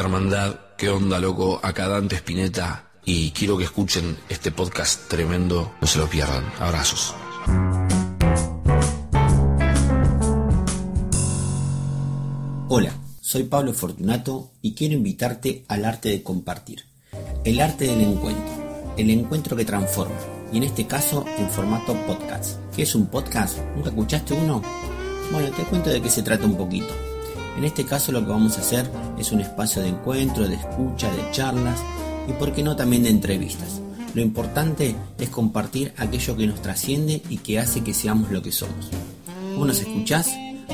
[0.00, 5.86] Hermandad, qué onda loco, acá Dante Spinetta y quiero que escuchen este podcast tremendo, no
[5.86, 6.42] se lo pierdan.
[6.58, 7.14] Abrazos.
[12.68, 16.86] Hola, soy Pablo Fortunato y quiero invitarte al arte de compartir.
[17.44, 20.16] El arte del encuentro, el encuentro que transforma,
[20.50, 22.58] y en este caso en formato podcast.
[22.74, 23.58] ¿Qué es un podcast?
[23.76, 24.62] ¿Nunca escuchaste uno?
[25.30, 27.09] Bueno, te cuento de qué se trata un poquito.
[27.56, 31.10] En este caso lo que vamos a hacer es un espacio de encuentro, de escucha,
[31.10, 31.78] de charlas
[32.28, 33.80] y por qué no también de entrevistas.
[34.14, 38.52] Lo importante es compartir aquello que nos trasciende y que hace que seamos lo que
[38.52, 38.88] somos.
[39.54, 40.30] ¿Cómo nos escuchás?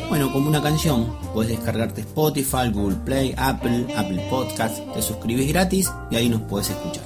[0.08, 5.90] Bueno, como una canción, puedes descargarte Spotify, Google Play, Apple, Apple Podcasts, te suscribes gratis
[6.10, 7.02] y ahí nos puedes escuchar.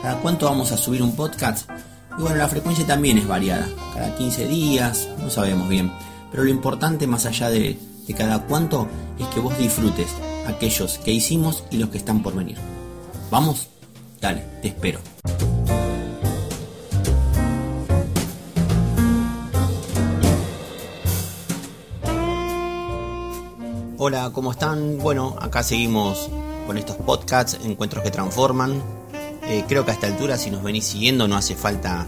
[0.00, 1.68] ¿Cada cuánto vamos a subir un podcast?
[2.18, 5.92] Y bueno, la frecuencia también es variada, cada 15 días, no sabemos bien,
[6.30, 10.08] pero lo importante más allá de, de cada cuánto es que vos disfrutes
[10.46, 12.56] aquellos que hicimos y los que están por venir.
[13.30, 13.68] ¿Vamos?
[14.20, 15.00] Dale, te espero.
[23.96, 24.98] Hola, ¿cómo están?
[24.98, 26.28] Bueno, acá seguimos
[26.66, 28.82] con estos podcasts, encuentros que transforman.
[29.44, 32.06] Eh, creo que a esta altura, si nos venís siguiendo, no hace falta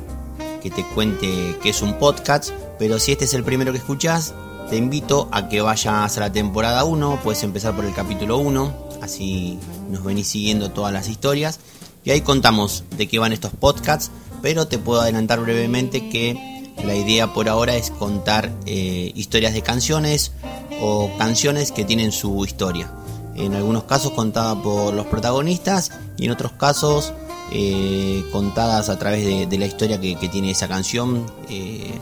[0.62, 4.34] que te cuente que es un podcast, pero si este es el primero que escuchás,
[4.68, 8.88] te invito a que vayas a la temporada 1, puedes empezar por el capítulo 1,
[9.00, 9.58] así
[9.90, 11.60] nos venís siguiendo todas las historias.
[12.04, 14.10] Y ahí contamos de qué van estos podcasts,
[14.42, 19.62] pero te puedo adelantar brevemente que la idea por ahora es contar eh, historias de
[19.62, 20.32] canciones
[20.80, 22.90] o canciones que tienen su historia.
[23.34, 27.12] En algunos casos contada por los protagonistas y en otros casos
[27.52, 31.26] eh, contadas a través de, la historia que, tiene esa canción.
[31.48, 31.92] Eh,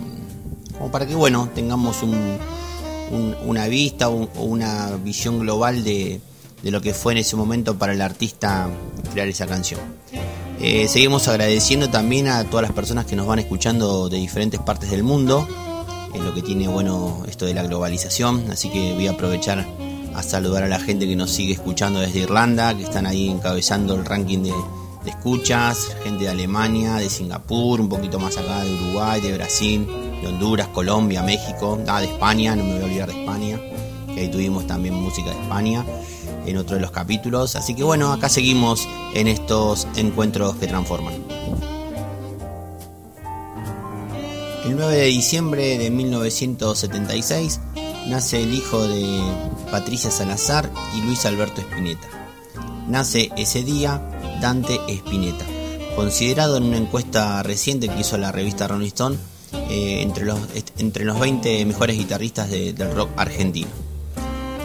[0.90, 6.20] para que bueno, tengamos una vista o una visión global de,
[6.62, 8.68] lo que fue en ese momento para el artista
[9.12, 9.80] crear esa canción.
[10.60, 14.90] Eh, seguimos agradeciendo también a todas las personas que nos van escuchando de diferentes partes
[14.90, 15.46] del mundo
[16.14, 19.66] en lo que tiene bueno esto de la globalización, así que voy a aprovechar
[20.14, 23.94] a saludar a la gente que nos sigue escuchando desde Irlanda, que están ahí encabezando
[23.94, 24.52] el ranking de,
[25.06, 29.86] escuchas, gente de Alemania, de Singapur, un poquito más acá de Uruguay, de Brasil,
[30.26, 33.60] Honduras, Colombia, México, ah, de España, no me voy a olvidar de España,
[34.14, 35.84] que ahí tuvimos también música de España
[36.46, 41.14] en otro de los capítulos, así que bueno, acá seguimos en estos encuentros que transforman.
[44.64, 47.60] El 9 de diciembre de 1976
[48.08, 49.20] nace el hijo de
[49.70, 52.08] Patricia Salazar y Luis Alberto Spinetta.
[52.88, 54.00] Nace ese día
[54.40, 55.44] Dante Spinetta,
[55.96, 59.18] considerado en una encuesta reciente que hizo la revista Rolling Stone
[59.70, 60.38] eh, entre, los,
[60.78, 63.68] entre los 20 mejores guitarristas del rock argentino.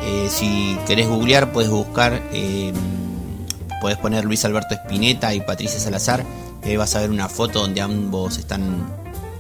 [0.04, 2.74] Eh, si querés googlear, puedes buscar, eh,
[3.82, 6.26] puedes poner Luis Alberto Spinetta y Patricia Salazar,
[6.64, 8.88] y ahí vas a ver una foto donde ambos están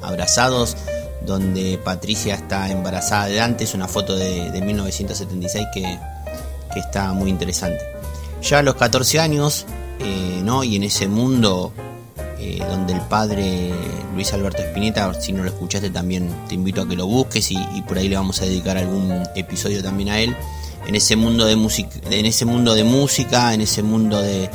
[0.01, 0.77] abrazados,
[1.25, 5.99] donde Patricia está embarazada de Dante, es una foto de, 1976 que,
[6.75, 7.83] está muy interesante.
[8.43, 9.65] Ya a los 14 años,
[9.99, 10.63] eh, ¿no?
[10.63, 11.73] y en ese mundo
[12.41, 13.71] eh, donde el padre
[14.13, 17.57] Luis Alberto Spinetta, si no lo escuchaste también te invito a que lo busques y,
[17.87, 20.35] por ahí le vamos a dedicar algún episodio también a él.
[20.87, 24.49] En ese mundo de música, en ese mundo de música, en ese mundo de,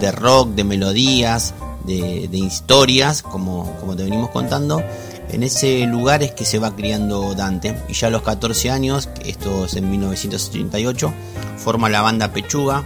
[0.00, 1.54] de rock, de melodías,
[1.84, 4.82] de, historias, como, como te venimos contando.
[5.30, 9.08] En ese lugar es que se va criando Dante y ya a los 14 años,
[9.24, 11.12] esto es en 1988,
[11.58, 12.84] forma la banda Pechuga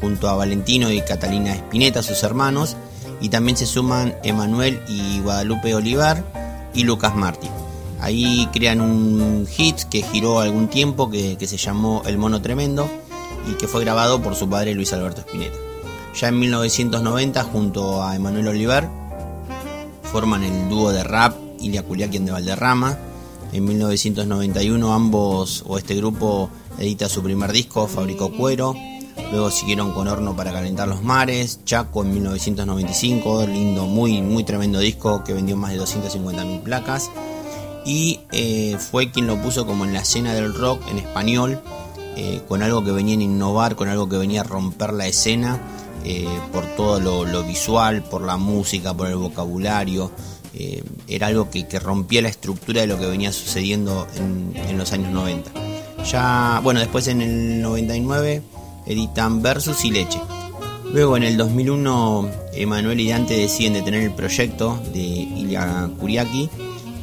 [0.00, 2.76] junto a Valentino y Catalina Espineta, sus hermanos,
[3.20, 6.24] y también se suman Emanuel y Guadalupe Olivar
[6.74, 7.48] y Lucas Martí.
[8.00, 12.88] Ahí crean un hit que giró algún tiempo que, que se llamó El Mono Tremendo
[13.50, 15.56] y que fue grabado por su padre Luis Alberto Espineta.
[16.18, 18.88] Ya en 1990, junto a Emanuel Oliver,
[20.10, 22.98] forman el dúo de rap Ilia Culiaquen de Valderrama.
[23.52, 28.74] En 1991 ambos o este grupo edita su primer disco, Fabricó Cuero.
[29.30, 34.80] Luego siguieron con Horno para calentar los mares, Chaco en 1995, lindo, muy, muy tremendo
[34.80, 37.10] disco que vendió más de 250.000 placas.
[37.84, 41.60] Y eh, fue quien lo puso como en la escena del rock en español,
[42.16, 45.60] eh, con algo que venía a innovar, con algo que venía a romper la escena
[46.04, 50.10] eh, por todo lo, visual, por la música, por el vocabulario.
[51.06, 55.52] Era algo que, rompía la estructura de lo que venía sucediendo en, los años 90.
[56.04, 58.42] Ya, bueno, después en el 99
[58.90, 60.20] editan Versus y Leche.
[60.92, 66.50] Luego en el 2001 Emanuel y Dante deciden detener el proyecto de Ilya Kuriaki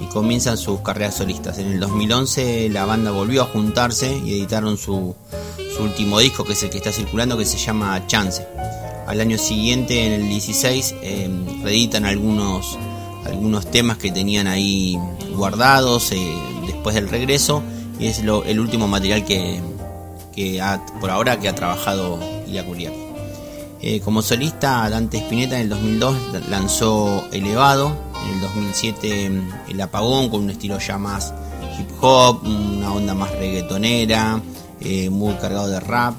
[0.02, 1.58] y comienzan sus carreras solistas.
[1.60, 5.16] En el 2011 la banda volvió a juntarse y editaron su,
[5.80, 8.46] último disco, que es el que está circulando, que se llama Chance.
[9.06, 11.30] Al año siguiente, en el 16, eh,
[11.64, 12.78] reeditan algunos,
[13.26, 14.98] algunos temas que tenían ahí
[15.36, 16.36] guardados eh,
[16.66, 17.62] después del regreso,
[18.00, 19.62] y es el último material que,
[21.00, 22.20] por ahora que ha trabajado
[22.66, 23.08] Curiaki.
[23.80, 26.18] Eh, como solista, Dante Spinetta en el 2002
[26.50, 27.96] lanzó Elevado,
[28.26, 31.32] en el 2007 mm, El Apagón con un estilo ya más
[31.80, 34.42] hip hop, una onda más reggaetonera,
[34.82, 36.16] eh, muy cargado de rap.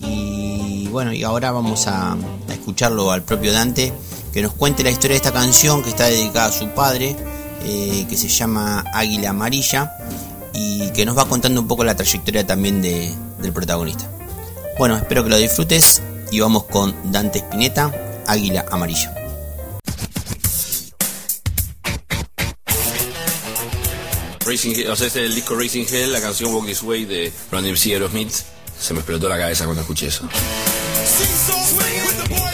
[0.00, 2.16] Y bueno, y ahora vamos a,
[2.48, 3.92] escucharlo al propio Dante,
[4.32, 7.16] que nos cuente la historia de esta canción que está dedicada a su padre,
[7.64, 9.92] eh, que se llama Águila Amarilla,
[10.54, 12.80] y que nos va contando un poco la trayectoria también
[13.40, 14.10] del protagonista.
[14.78, 17.92] Bueno, espero que lo disfrutes y vamos con Dante Spinetta,
[18.26, 19.14] Águila Amarilla.
[24.46, 27.32] Racing, o sea, este es el disco Racing Hell, la canción Walk This Way de
[27.50, 28.32] Randy MC Aerosmith.
[28.80, 30.28] Se me explotó la cabeza cuando escuché eso.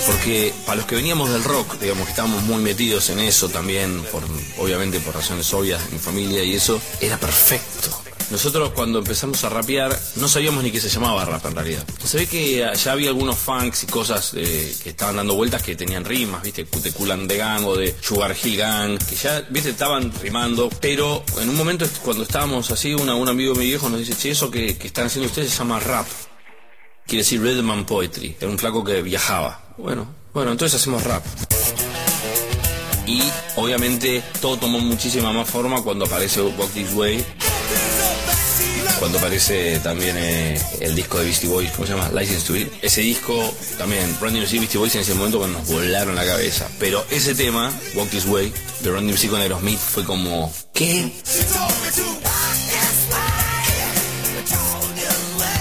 [0.06, 4.02] Porque para los que veníamos del rock, digamos que estábamos muy metidos en eso también,
[4.10, 4.22] por,
[4.58, 8.03] obviamente por razones obvias, mi familia y eso, era perfecto
[8.34, 11.84] nosotros cuando empezamos a rapear no sabíamos ni qué se llamaba rap en realidad.
[12.04, 15.76] Se ve que ya había algunos funks y cosas eh, que estaban dando vueltas que
[15.76, 16.64] tenían rimas, ¿viste?
[16.64, 19.70] De Kulan de Gang o de Sugar Hill Gang, que ya, ¿viste?
[19.70, 24.00] Estaban rimando, pero en un momento cuando estábamos así, un amigo de mi viejo nos
[24.00, 26.06] dice, che, eso que, están haciendo ustedes se llama rap.
[27.06, 28.34] Quiere decir Redman Poetry.
[28.40, 29.74] Era un flaco que viajaba.
[29.78, 31.24] Bueno, bueno, entonces hacemos rap
[33.06, 33.22] y
[33.56, 37.24] obviamente todo tomó muchísima más forma cuando aparece Walk This Way
[38.98, 42.08] cuando aparece también eh, el disco de Beastie Boys, ¿cómo se llama?
[42.18, 42.68] License to It.
[42.82, 46.24] Ese disco también, Randy MC y Beastie Boys en ese momento cuando nos volaron la
[46.24, 46.68] cabeza.
[46.78, 51.12] Pero ese tema, Walk This Way, de Randy MC con Aerosmith, fue como, ¿qué?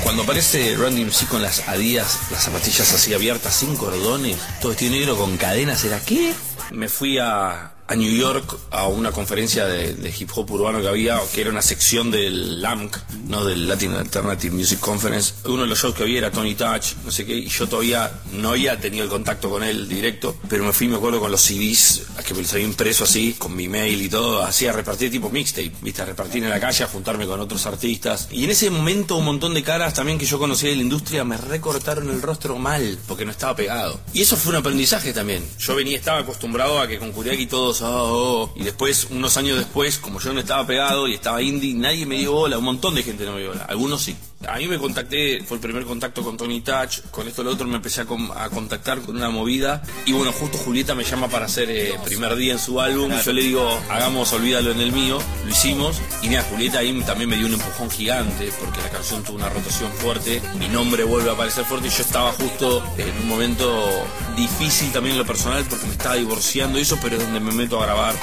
[0.03, 4.91] Cuando aparece Randy MC con las Adidas, las zapatillas así abiertas, sin cordones, todo vestido
[4.91, 6.33] negro con cadenas, ¿era qué?
[6.71, 11.19] Me fui a, a New York a una conferencia de, hip hop urbano que había,
[11.33, 12.97] que era una sección del LAMC,
[13.27, 13.43] ¿no?
[13.45, 15.33] del Latin Alternative Music Conference.
[15.45, 18.11] Uno de los shows que había era Tony Touch, no sé qué, y yo todavía
[18.33, 21.41] no había tenido el contacto con él directo, pero me fui, me acuerdo, con los
[21.41, 25.11] CDs, que me los había impreso así, con mi mail y todo, así a repartir
[25.11, 28.29] tipo mixtape, viste, a repartir en la calle, a juntarme con otros artistas.
[28.31, 31.23] Y en ese momento un montón de caras también que yo conocía de la industria
[31.23, 33.99] me recortaron el rostro mal, porque no estaba pegado.
[34.13, 35.43] Y eso fue un aprendizaje también.
[35.59, 39.97] Yo venía, estaba acostumbrado a que con Kuriaki todos Oh, y después, unos años después,
[39.97, 43.03] como yo no estaba pegado y estaba indie, nadie me dio bola, un montón de
[43.03, 43.65] gente no me dio bola.
[43.65, 44.15] Algunos sí.
[44.47, 47.51] A mí me contacté, fue el primer contacto con Tony Touch, con esto y lo
[47.51, 48.05] otro me empecé a,
[48.49, 49.81] contactar con una movida.
[50.05, 53.11] Y bueno, justo Julieta me llama para hacer eh, primer día en su álbum.
[53.13, 55.19] Y yo le digo, hagamos Olvídalo en el mío.
[55.45, 56.01] Lo hicimos.
[56.21, 59.49] Y mira, Julieta ahí también me dio un empujón gigante porque la canción tuvo una
[59.49, 60.41] rotación fuerte.
[60.59, 64.05] Mi nombre vuelve a aparecer fuerte y yo estaba justo en un momento
[64.35, 67.62] difícil también en lo personal porque me estaba divorciando y eso, pero es donde me
[67.63, 68.15] meto a grabar.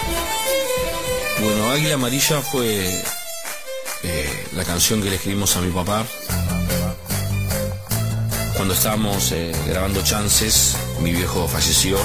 [1.42, 3.02] Bueno, Águila Amarilla fue
[4.02, 6.04] eh, la canción que le escribimos a mi papá
[8.54, 11.96] cuando estábamos eh, grabando Chances, mi viejo falleció.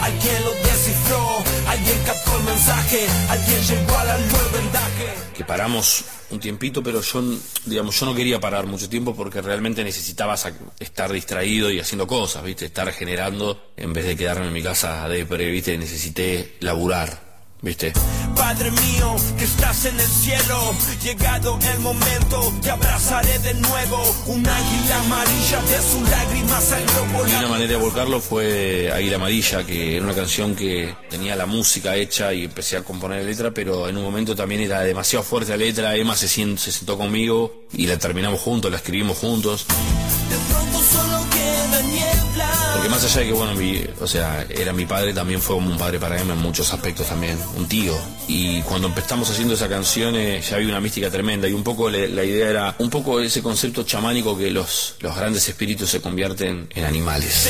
[0.00, 4.22] Alguien lo descifró, alguien captó el mensaje, alguien llegó al
[4.52, 5.14] vendaje.
[5.34, 7.22] Que paramos un tiempito, pero yo,
[7.64, 10.36] digamos, yo no quería parar mucho tiempo porque realmente necesitaba
[10.80, 12.66] estar distraído y haciendo cosas, ¿viste?
[12.66, 15.76] Estar generando en vez de quedarme en mi casa de ¿viste?
[15.78, 17.25] Necesité laburar.
[17.62, 17.92] ¿Viste?
[18.36, 24.02] Padre mío, que estás en el cielo, llegado el momento, te abrazaré de nuevo.
[24.26, 26.74] Un águila amarilla de sus lágrimas
[27.26, 31.46] Y una manera de volcarlo fue Águila Amarilla, que era una canción que tenía la
[31.46, 35.24] música hecha y empecé a componer la letra, pero en un momento también era demasiado
[35.24, 35.96] fuerte la letra.
[35.96, 39.66] Emma se, se sentó conmigo y la terminamos juntos, la escribimos juntos.
[42.74, 45.70] Porque más allá de que, bueno, mi, o sea, era mi padre, también fue como
[45.70, 47.94] un padre para él en muchos aspectos también, un tío.
[48.28, 51.88] Y cuando empezamos haciendo esa canción eh, ya había una mística tremenda y un poco
[51.88, 56.68] la idea era, un poco ese concepto chamánico que los, los grandes espíritus se convierten
[56.74, 57.48] en animales.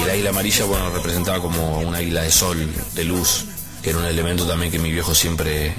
[0.00, 3.44] Y el águila amarilla, bueno, representaba como una águila de sol, de luz,
[3.84, 5.74] era un elemento también que mi viejo siempre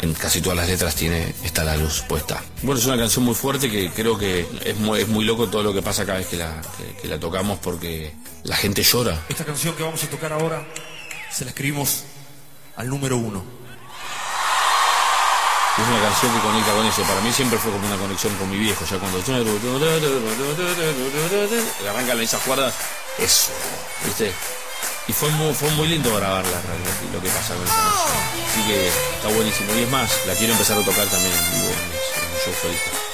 [0.00, 2.42] en casi todas las letras tiene está la luz puesta.
[2.62, 5.62] Bueno, es una canción muy fuerte que creo que es muy, es muy loco todo
[5.62, 6.60] lo que pasa cada vez que la,
[7.00, 9.20] que, la tocamos porque la gente llora.
[9.28, 10.64] Esta canción que vamos a tocar ahora
[11.30, 12.04] se la escribimos
[12.76, 13.44] al número uno.
[15.78, 17.02] Es una canción que conecta con eso.
[17.02, 18.84] Para mí siempre fue como una conexión con mi viejo.
[18.84, 19.18] Ya cuando
[21.88, 22.74] arrancan esas cuerdas,
[23.18, 23.52] eso,
[24.04, 24.32] ¿viste?
[25.08, 26.60] Y fue muy, fue muy lindo grabarla,
[27.12, 27.88] lo que pasa con esa.
[27.88, 29.74] Así que está buenísimo.
[29.74, 33.07] Y es más, la quiero empezar a tocar también en vivo en, en show solista.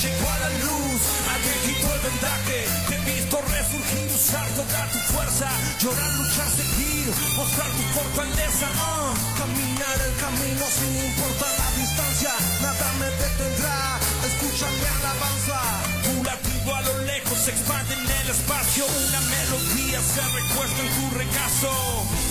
[0.00, 2.58] Llegó a la luz, alguien quitó el vendaje.
[2.88, 5.48] Te he visto resurgir, usar toda tu fuerza.
[5.80, 7.06] Llorar, luchar, seguir,
[7.36, 8.68] mostrar tu fortaleza.
[8.78, 9.12] ah.
[9.36, 12.32] Caminar el camino sin importar la distancia.
[12.62, 13.98] Nada me detendrá.
[14.28, 15.58] Escucha mi alabanza.
[16.04, 18.86] Tu latido a lo lejos se expande en el espacio.
[18.86, 21.72] Una melodía se recuesta en tu regazo.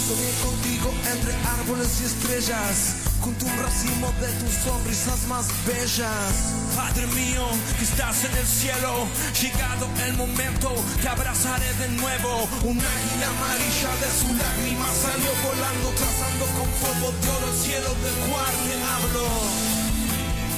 [0.08, 3.11] Soñé contigo entre árboles y estrellas.
[3.22, 6.34] Junto a un racimo de tus sonrisas más bellas.
[6.76, 7.46] Padre mío,
[7.78, 9.08] que estás en el cielo,
[9.40, 12.50] llegado el momento, te abrazaré de nuevo.
[12.64, 17.90] Un águila amarilla de su lágrima salió volando, trazando con fuego de oro el cielo
[18.02, 19.28] del cual te hablo.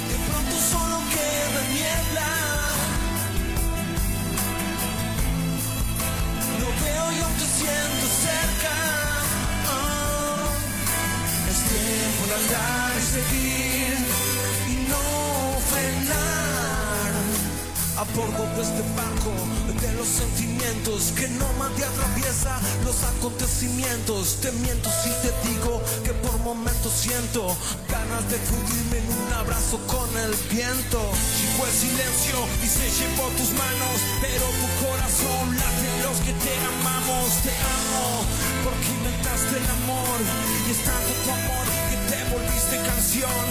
[0.07, 2.31] De pronto solo queda niebla.
[6.59, 9.12] No veo y te siento cerca.
[11.73, 13.97] Tiempo andar y seguir
[14.69, 15.03] y no
[15.71, 17.11] frenar.
[17.97, 19.31] A bordo de este barco
[19.81, 21.43] de los sentimientos que no
[21.75, 24.37] te atraviesa los acontecimientos.
[24.41, 27.55] Te miento si te digo que por momentos siento
[27.89, 30.99] ganas de fundirme en un abrazo con el viento.
[31.39, 36.53] Llegó el silencio y se llevó tus manos, pero tu corazón late los que te
[36.73, 37.27] amamos.
[37.43, 38.52] Te amo
[39.53, 40.19] porque inventaste el amor
[40.67, 43.45] y es tanto tu amor que te volviste canción.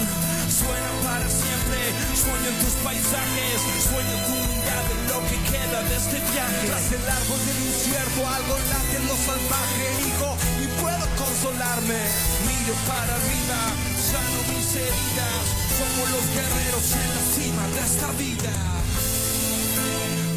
[0.49, 1.79] Suena para siempre,
[2.13, 3.57] sueño en tus paisajes,
[3.87, 6.67] sueño tu mirada en lo que queda de este viaje.
[6.67, 10.29] Tras el árbol del infierno, algo late en lo salvaje, hijo,
[10.63, 12.01] y puedo consolarme.
[12.47, 13.59] Miro para arriba,
[13.97, 15.43] sano mis heridas,
[15.77, 18.53] somos los guerreros en la cima de esta vida.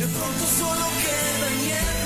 [0.01, 2.06] De pronto solo queda niebla.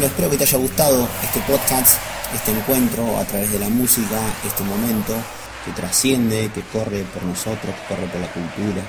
[0.00, 1.98] Bueno, espero que te haya gustado este podcast,
[2.32, 5.12] este encuentro a través de la música, este momento
[5.64, 8.82] que trasciende, que corre por nosotros, que corre por la cultura.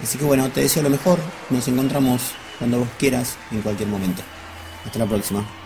[0.00, 1.18] Así que bueno, te deseo lo mejor,
[1.50, 4.22] nos encontramos cuando vos quieras, en cualquier momento.
[4.84, 5.61] Hasta la próxima.